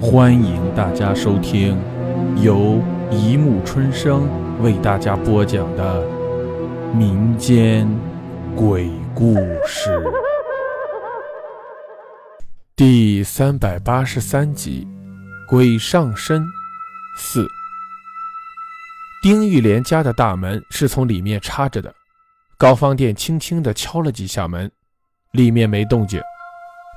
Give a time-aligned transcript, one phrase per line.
[0.00, 1.76] 欢迎大家收听
[2.40, 4.28] 由一木春生
[4.62, 6.06] 为大家播讲的
[6.94, 7.88] 民间
[8.54, 9.34] 鬼故
[9.66, 10.00] 事
[12.76, 14.86] 第三百八十三集
[15.48, 16.46] 《鬼上身
[17.16, 17.42] 四》。
[19.20, 21.92] 丁玉莲家的大门是从里面插着的，
[22.56, 24.70] 高方殿轻轻地敲了几下门，
[25.32, 26.22] 里面没动静。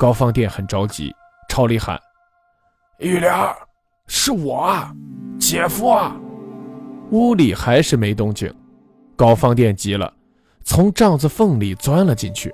[0.00, 1.14] 高方殿很着急，
[1.48, 1.96] 朝里喊
[2.98, 3.32] ：“玉莲，
[4.08, 4.92] 是我啊，
[5.38, 6.16] 姐夫啊！”
[7.12, 8.52] 屋里还是没动静。
[9.14, 10.12] 高方店急了，
[10.64, 12.50] 从帐子缝里钻了进去。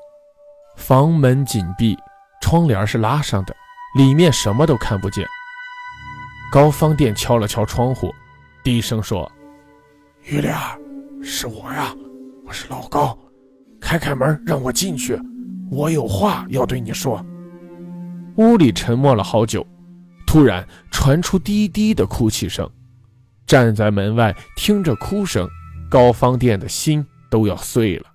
[0.76, 1.96] 房门紧闭，
[2.42, 3.56] 窗帘是拉上的，
[3.96, 5.26] 里面什么都看不见。
[6.52, 8.12] 高方店敲了敲窗户，
[8.62, 9.30] 低声说
[10.24, 10.54] ：“玉莲，
[11.22, 11.94] 是我呀，
[12.46, 13.16] 我是老高，
[13.80, 15.18] 开开门，让我进去，
[15.70, 17.24] 我有话要对你说。”
[18.36, 19.66] 屋里沉默了好久，
[20.34, 22.68] 突然传出低低的哭泣声。
[23.46, 25.48] 站在门外听着哭声，
[25.88, 28.06] 高方店的心都要碎了。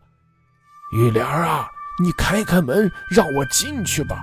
[0.98, 1.66] 玉莲啊，
[2.04, 4.18] 你开开门，让我进去吧。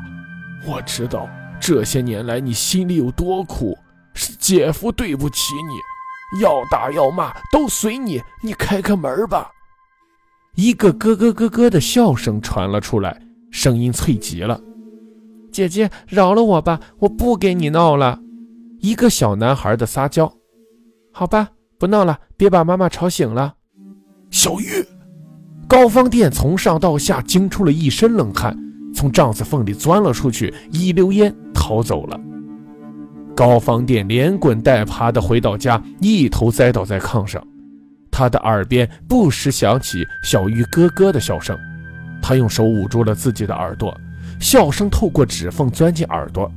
[0.66, 1.26] 我知道
[1.58, 3.74] 这些年来你心里有多苦，
[4.12, 8.20] 是姐夫对不起你，要打要骂都随你。
[8.42, 9.50] 你开开门吧。
[10.54, 13.18] 一个咯咯咯咯的笑声传了出来，
[13.50, 14.60] 声音脆极了。
[15.56, 18.20] 姐姐，饶了我吧，我不跟你闹了。
[18.80, 20.30] 一个小男孩的撒娇。
[21.10, 21.48] 好吧，
[21.78, 23.54] 不闹了，别把妈妈吵醒了。
[24.30, 24.86] 小玉，
[25.66, 28.54] 高方店从上到下惊出了一身冷汗，
[28.94, 32.20] 从帐子缝里钻了出去，一溜烟逃走了。
[33.34, 37.42] 高方店连滚带爬的回到家，一头栽倒在炕上，
[38.10, 41.58] 他的耳边不时响起小玉咯咯的笑声，
[42.20, 43.98] 他用手捂住了自己的耳朵。
[44.40, 46.50] 笑声透过指缝钻进耳朵，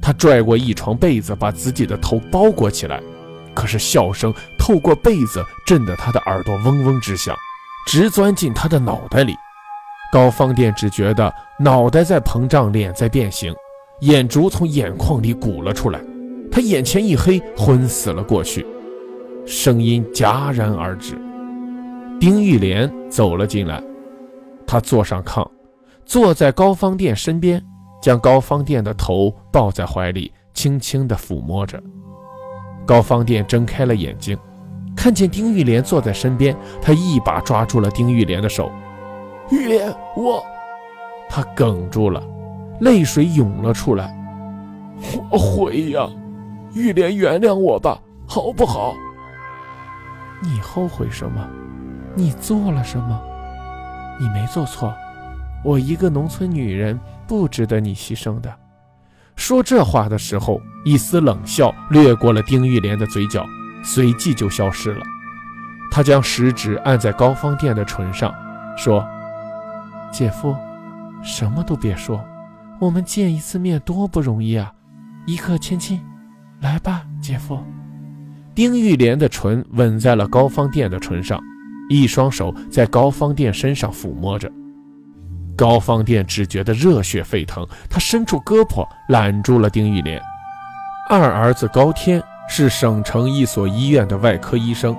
[0.00, 3.00] 他拽过一床被子，把自己的头包裹起来。
[3.54, 7.34] 可是笑声透过被子，震得他的耳朵嗡嗡直响，
[7.86, 9.34] 直钻进他的脑袋里。
[10.12, 13.54] 高方店只觉得脑袋在膨胀，脸在变形，
[14.00, 16.00] 眼珠从眼眶里鼓了出来，
[16.50, 18.66] 他眼前一黑，昏死了过去。
[19.46, 21.16] 声音戛然而止。
[22.20, 23.82] 丁玉莲走了进来，
[24.66, 25.46] 他坐上炕。
[26.06, 27.60] 坐在高方店身边，
[28.00, 31.82] 将高方店的头抱在怀里，轻轻地抚摸着。
[32.86, 34.38] 高方店睁开了眼睛，
[34.96, 38.70] 看见丁玉莲坐在身边，他一把抓住了丁玉莲的手。
[39.50, 40.40] 玉莲，我……
[41.28, 42.22] 他哽住了，
[42.80, 44.16] 泪水涌了出来。
[45.28, 46.08] 我悔呀，
[46.72, 48.94] 玉莲，原谅我吧，好不好？
[50.40, 51.44] 你后悔什么？
[52.14, 53.20] 你做了什么？
[54.20, 54.94] 你没做错。
[55.66, 56.96] 我一个农村女人
[57.26, 58.54] 不值得你牺牲的。
[59.34, 63.44] 说这话的时候，一丝冷笑掠过了丁玉莲的嘴角，
[63.82, 65.04] 随即就消失了。
[65.90, 68.32] 他将食指按在高方店的唇上，
[68.76, 69.04] 说
[70.12, 70.54] ：“姐夫，
[71.20, 72.24] 什么都别说，
[72.78, 74.72] 我们见一次面多不容易啊！
[75.26, 76.00] 一刻千金，
[76.60, 77.58] 来吧，姐夫。”
[78.54, 81.40] 丁玉莲的唇吻在了高方店的唇上，
[81.90, 84.48] 一双手在高方店身上抚摸着。
[85.56, 90.22] 高方店只觉得热血沸腾，他伸出胳膊揽住了丁玉莲。
[91.08, 94.96] 二儿子高天是省城一所医院的外科医生，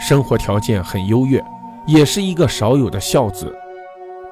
[0.00, 1.44] 生活条件很优越，
[1.86, 3.54] 也是一个少有的孝子。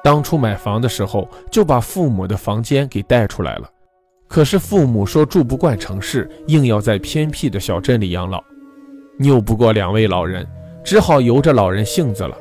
[0.03, 3.69] 当初买房的时候，就把父母的房间给带出来了。
[4.27, 8.41] 可是父母说住不惯城市，硬要在偏僻的小镇里养老，
[9.19, 10.47] 拗不过两位老人，
[10.83, 12.37] 只好由着老人性子了。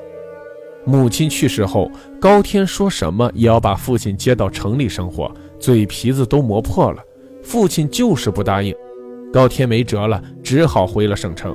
[0.89, 7.03] 母亲去世后，高天说什么也要把父亲接到城里生活，嘴皮子都磨破了。
[7.45, 8.75] 父亲就是不答应，
[9.31, 11.55] 高天没辙了，只好回了省城。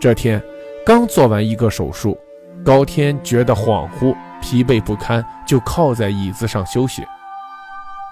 [0.00, 0.42] 这天
[0.84, 2.18] 刚做完一个手术，
[2.64, 4.12] 高天觉得恍惚、
[4.42, 7.04] 疲惫不堪，就靠在椅子上休息。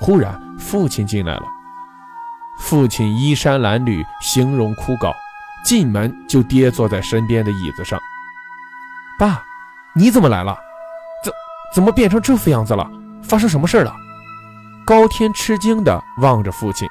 [0.00, 1.43] 忽然，父亲进来了。
[2.61, 5.12] 父亲衣衫褴褛，形容枯槁，
[5.64, 7.99] 进门就跌坐在身边的椅子上。
[9.19, 9.43] 爸。
[9.98, 10.54] 你怎么来了？
[11.25, 11.32] 怎
[11.75, 12.87] 怎么变成这副样子了？
[13.22, 13.94] 发生什么事了？
[14.84, 16.87] 高天吃惊地望着父亲。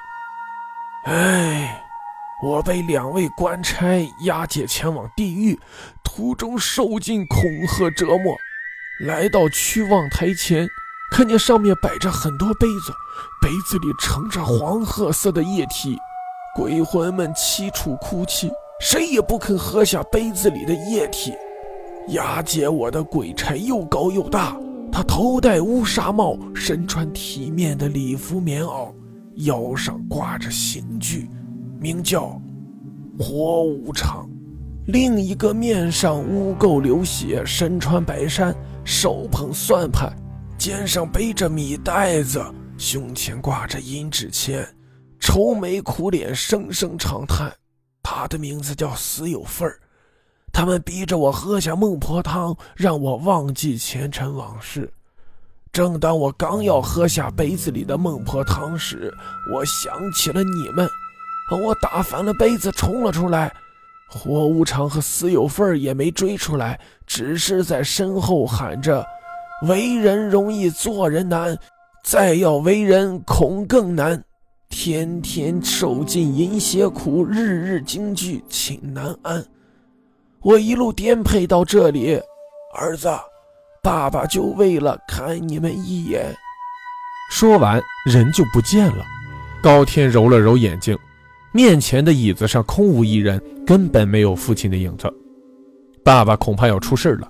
[1.05, 1.83] 哎，
[2.43, 5.59] 我被两位官差押解前往地狱，
[6.03, 8.35] 途中受尽恐吓折磨，
[9.05, 10.67] 来到屈望台前，
[11.11, 12.91] 看见上面摆着很多杯子，
[13.39, 15.95] 杯子里盛着黄褐色的液体，
[16.55, 18.51] 鬼魂们凄楚哭泣，
[18.81, 21.31] 谁也不肯喝下杯子里的液体。
[22.09, 24.55] 押解我的鬼差又高又大，
[24.91, 28.93] 他头戴乌纱帽，身穿体面的礼服棉袄，
[29.37, 31.27] 腰上挂着刑具，
[31.79, 32.39] 名叫
[33.17, 34.27] 火无常；
[34.85, 40.13] 另一个面上污垢流血，身穿白衫，手捧算盘，
[40.59, 42.39] 肩上背着米袋子，
[42.77, 44.63] 胸前挂着银纸钱，
[45.19, 47.51] 愁眉苦脸，声声长叹。
[48.03, 49.79] 他的名字叫死有份儿。
[50.55, 54.89] 他们逼着我喝下孟婆汤，让我忘记前尘往事。
[55.69, 59.13] 正当我刚要喝下杯子里的孟婆汤时，
[59.53, 60.87] 我想起了你们，
[61.61, 63.53] 我打翻了杯子冲了出来。
[64.07, 69.05] 火无常和死有份也没追出来，只是在身后喊着
[69.67, 71.59] ：“为人容易做人难，
[72.01, 74.23] 再要为人恐更难。
[74.69, 79.45] 天天受尽淫邪苦，日日惊惧寝难安。”
[80.45, 82.21] 我一路颠沛到这里，
[82.77, 83.09] 儿子，
[83.81, 86.23] 爸爸就为了看你们一眼。
[87.31, 89.03] 说完，人就不见了。
[89.63, 90.95] 高天揉了揉眼睛，
[91.51, 95.11] 面前的椅子上空无一人，根本没有父亲的影子。
[96.03, 97.27] 爸爸恐怕要出事了，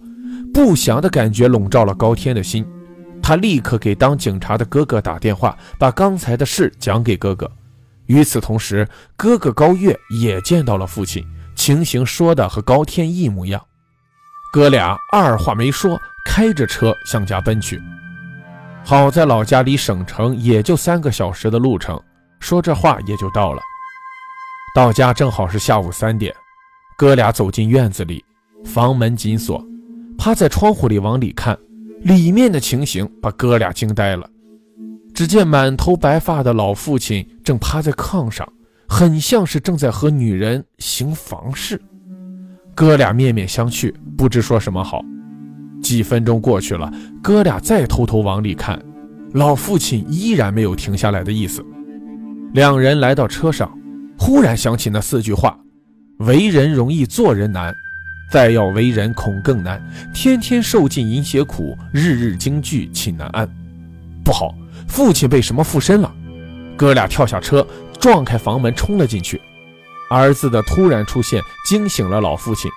[0.54, 2.68] 不祥的感觉笼罩了高天的心。
[3.24, 7.50] 他立刻给当警察的哥哥打电话，把刚才的事讲给哥哥。
[8.08, 8.86] 与此同时，
[9.16, 11.26] 哥哥高月也见到了父亲。
[11.66, 13.60] 情形说的和高天一模一样，
[14.54, 17.82] 哥俩二话没说，开着车向家奔去。
[18.84, 22.00] 好在老家离省城也就三个小时的路程，
[22.40, 23.64] 说这话也就到了。
[24.76, 26.32] 到家正好是下午三点，
[26.96, 28.24] 哥俩走进院子里，
[28.64, 29.60] 房门紧锁，
[30.20, 31.58] 趴在窗户里往里看，
[32.04, 34.30] 里面的情形把哥俩惊呆了。
[35.16, 38.48] 只见满头白发的老父亲正趴在炕上。
[38.88, 41.82] 很像是正在和女人行房事，
[42.74, 45.04] 哥俩面面相觑，不知说什么好。
[45.82, 46.92] 几分钟过去了，
[47.22, 48.80] 哥俩再偷偷往里看，
[49.34, 51.64] 老父亲依然没有停下来的意思。
[52.54, 53.72] 两人来到车上，
[54.18, 55.60] 忽然想起那四句话
[56.20, 57.74] ：“为人容易做人难，
[58.32, 59.80] 再要为人恐更难。
[60.14, 63.48] 天天受尽淫邪苦，日日惊惧寝难安。”
[64.24, 64.56] 不好，
[64.88, 66.12] 父亲被什么附身了！
[66.78, 67.66] 哥俩跳下车。
[68.06, 69.42] 撞开房门，冲了进去。
[70.12, 72.70] 儿子的突然出现惊醒了老父亲，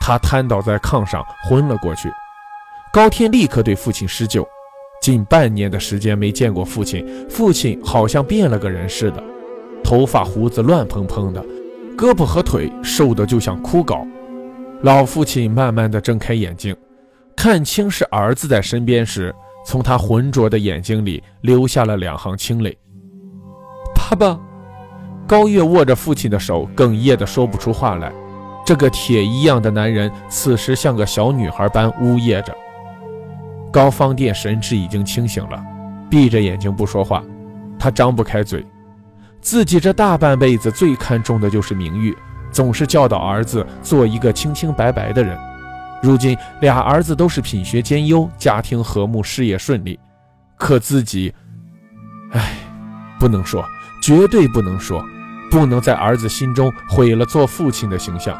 [0.00, 2.08] 他瘫倒在炕上，昏了过去。
[2.92, 4.46] 高天立刻对父亲施救。
[5.02, 9.20] 近半年的时间没见过父亲，父亲好像变了个人似的，
[9.82, 11.44] 头发胡子乱蓬蓬的，
[11.96, 14.06] 胳膊和腿瘦得就像枯槁。
[14.82, 16.76] 老父亲慢慢的睁开眼睛，
[17.34, 19.34] 看清是儿子在身边时，
[19.66, 22.78] 从他浑浊的眼睛里流下了两行清泪。
[23.96, 24.40] 爸爸。
[25.30, 28.12] 高月握着父亲的手，哽咽的说不出话来。
[28.66, 32.52] 这个铁一样的男人，此时像个小女孩般呜咽着。
[33.70, 35.64] 高方殿神志已经清醒了，
[36.10, 37.22] 闭着眼睛不说话。
[37.78, 38.66] 他张不开嘴。
[39.40, 42.12] 自己这大半辈子最看重的就是名誉，
[42.50, 45.38] 总是教导儿子做一个清清白白的人。
[46.02, 49.96] 如今俩儿子都是品学兼优，家庭和睦，事业顺利，
[50.56, 51.32] 可自己，
[52.32, 52.50] 唉，
[53.20, 53.64] 不能说，
[54.02, 55.00] 绝对不能说。
[55.50, 58.38] 不能在儿子心中毁了做父亲的形象，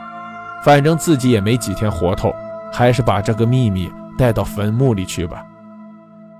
[0.64, 2.32] 反正自己也没几天活头，
[2.72, 5.44] 还是把这个秘密带到坟墓里去吧。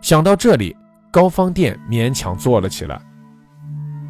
[0.01, 0.77] 想到这里，
[1.11, 3.01] 高方殿勉强坐了起来。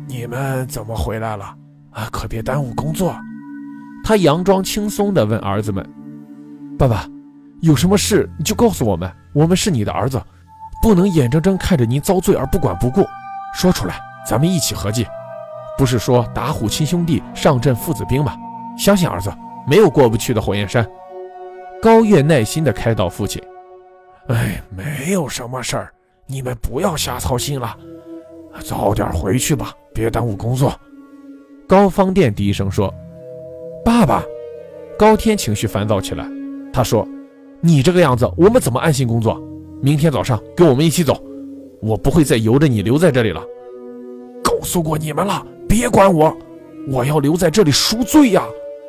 [0.07, 1.45] 你们怎么回来了？
[1.93, 3.17] 啊，可别耽误工作。
[4.05, 5.89] 他佯装轻松地问儿子们
[6.79, 7.07] ：“爸爸，
[7.61, 10.21] 有什么事你就告诉我们，我们是你的儿子，
[10.83, 13.07] 不能眼睁睁看着您遭罪而不管不顾。
[13.55, 15.07] 说出来，咱们一起合计。”
[15.81, 18.37] 不是说打虎亲兄弟，上阵父子兵吗？
[18.77, 19.33] 相信儿子，
[19.67, 20.87] 没有过不去的火焰山。
[21.81, 23.43] 高月耐心地开导父亲
[24.29, 25.91] ：“哎，没有什么事儿，
[26.27, 27.75] 你们不要瞎操心了，
[28.63, 30.79] 早点回去吧，别耽误工作。”
[31.67, 32.93] 高方殿低声说
[33.83, 34.23] ：“爸爸。”
[34.99, 36.27] 高天情绪烦躁起来，
[36.75, 37.09] 他说
[37.63, 39.43] ：“你这个样子，我们怎么安心工作？
[39.81, 41.19] 明天早上跟我们一起走，
[41.81, 43.43] 我不会再由着你留在这里了。”
[44.45, 45.43] 告诉过你们了。
[45.71, 46.37] 别管我，
[46.89, 48.43] 我要留在这里赎罪呀！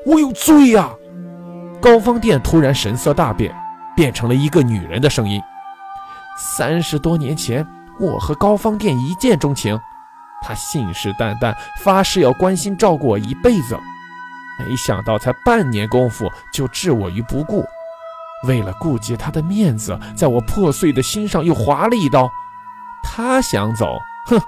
[0.03, 0.89] 我有罪呀！
[1.79, 3.55] 高方殿突然神色大变，
[3.95, 5.39] 变成了一个女人的声音。
[6.35, 7.63] 三十多年前，
[7.99, 9.79] 我和高方殿一见钟情，
[10.41, 13.77] 他信誓旦旦发誓要关心照顾我一辈子，
[14.57, 17.63] 没想到才半年功夫就置我于不顾。
[18.47, 22.27] 为了顾及他的面子，在我破碎的心上又划了一刀。
[23.03, 24.41] 他想走，哼！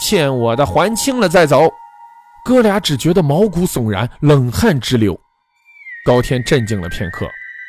[0.00, 1.70] 欠我的还清了再走，
[2.44, 5.18] 哥俩只觉得毛骨悚然，冷汗直流。
[6.04, 7.26] 高天镇静了片刻，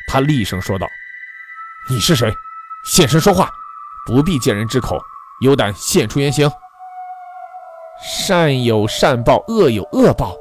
[0.08, 0.86] 他厉声说道
[1.90, 2.32] ：“你是谁？
[2.86, 3.50] 现身说话，
[4.06, 4.98] 不必借人之口，
[5.42, 6.50] 有胆现出原形。”
[8.02, 10.34] 善有善报，恶有恶报，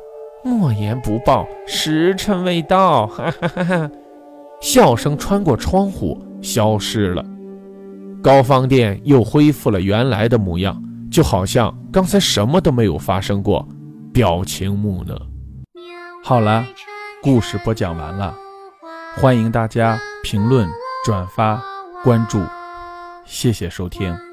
[0.43, 3.05] 莫言不报，时辰未到。
[3.07, 3.91] 哈哈哈哈！
[4.61, 7.23] 笑声穿过窗户消失了，
[8.23, 13.67] 高方店又恢复了原来的模样，就好像刚才什么都没有发生过，
[14.13, 15.21] 表情木讷。
[16.23, 16.65] 好了，
[17.21, 18.33] 故事播讲完了，
[19.17, 20.69] 欢迎大家评论、
[21.05, 21.61] 转发、
[22.01, 22.41] 关注，
[23.25, 24.30] 谢谢收听。